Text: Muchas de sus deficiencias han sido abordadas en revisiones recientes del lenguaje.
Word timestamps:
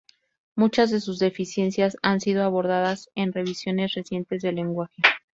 Muchas 0.55 0.89
de 0.89 0.99
sus 0.99 1.19
deficiencias 1.19 1.95
han 2.01 2.21
sido 2.21 2.41
abordadas 2.43 3.11
en 3.13 3.31
revisiones 3.33 3.93
recientes 3.93 4.41
del 4.41 4.55
lenguaje. 4.55 4.95